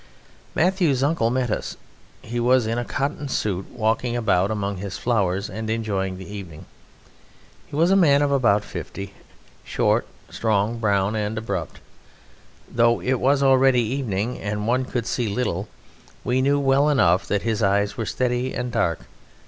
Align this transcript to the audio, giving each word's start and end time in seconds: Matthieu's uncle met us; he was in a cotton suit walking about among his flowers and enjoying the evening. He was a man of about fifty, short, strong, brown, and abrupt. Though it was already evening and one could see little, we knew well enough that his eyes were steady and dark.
Matthieu's 0.55 1.03
uncle 1.03 1.29
met 1.29 1.51
us; 1.51 1.77
he 2.23 2.39
was 2.39 2.65
in 2.65 2.79
a 2.79 2.83
cotton 2.83 3.27
suit 3.27 3.69
walking 3.69 4.15
about 4.15 4.49
among 4.49 4.77
his 4.77 4.97
flowers 4.97 5.47
and 5.47 5.69
enjoying 5.69 6.17
the 6.17 6.27
evening. 6.27 6.65
He 7.67 7.75
was 7.75 7.91
a 7.91 7.95
man 7.95 8.23
of 8.23 8.31
about 8.31 8.63
fifty, 8.63 9.13
short, 9.63 10.07
strong, 10.31 10.79
brown, 10.79 11.15
and 11.15 11.37
abrupt. 11.37 11.81
Though 12.67 12.99
it 12.99 13.19
was 13.19 13.43
already 13.43 13.81
evening 13.83 14.39
and 14.39 14.65
one 14.65 14.85
could 14.85 15.05
see 15.05 15.27
little, 15.27 15.69
we 16.23 16.41
knew 16.41 16.59
well 16.59 16.89
enough 16.89 17.27
that 17.27 17.43
his 17.43 17.61
eyes 17.61 17.95
were 17.95 18.07
steady 18.07 18.55
and 18.55 18.71
dark. 18.71 19.01